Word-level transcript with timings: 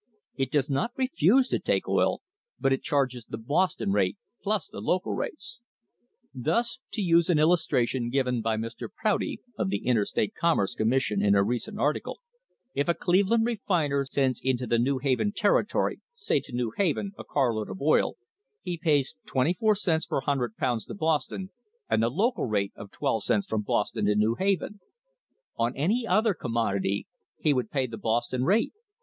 It 0.35 0.49
does 0.51 0.67
not 0.67 0.93
refuse 0.97 1.47
to 1.49 1.59
take 1.59 1.87
oil, 1.87 2.23
but 2.59 2.73
it 2.73 2.81
charges 2.81 3.23
the 3.23 3.37
Boston 3.37 3.91
rate 3.91 4.17
plus 4.41 4.67
the 4.67 4.81
local 4.81 5.13
rates. 5.13 5.61
Thus, 6.33 6.79
to 6.93 7.03
use 7.03 7.29
an 7.29 7.37
illustration 7.37 8.09
given 8.09 8.41
by 8.41 8.57
Mr. 8.57 8.91
Prouty, 8.91 9.41
of 9.59 9.69
the 9.69 9.85
In 9.85 9.97
terstate 9.97 10.33
Commerce 10.33 10.73
Commission, 10.73 11.21
in 11.21 11.35
a 11.35 11.43
recent 11.43 11.77
article, 11.77 12.17
if 12.73 12.87
a 12.87 12.95
Cleve 12.95 13.27
land 13.29 13.45
refiner 13.45 14.03
sends 14.03 14.41
into 14.43 14.65
the 14.65 14.79
New 14.79 14.97
Haven 14.97 15.33
territory, 15.33 16.01
say 16.15 16.39
to 16.39 16.51
New 16.51 16.71
Haven, 16.77 17.11
a 17.15 17.23
car 17.23 17.53
load 17.53 17.69
of 17.69 17.79
oil, 17.79 18.15
he 18.63 18.79
pays 18.79 19.15
24 19.27 19.75
cents 19.75 20.07
per 20.07 20.17
100 20.21 20.57
pounds 20.57 20.85
to 20.85 20.95
Boston 20.95 21.51
and 21.91 22.01
the 22.01 22.09
local 22.09 22.47
rate 22.47 22.73
of 22.75 22.89
12 22.89 23.23
cents 23.23 23.45
from 23.45 23.61
Boston 23.61 24.05
to 24.05 24.15
New 24.15 24.33
Haven. 24.33 24.79
On 25.57 25.75
any 25.75 26.07
other 26.07 26.33
commodity 26.33 27.05
he 27.37 27.53
would 27.53 27.69
pay 27.69 27.85
the 27.85 27.99
Boston 27.99 28.43
rate. 28.43 28.73